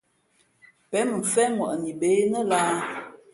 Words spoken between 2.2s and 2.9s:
nά lāhā?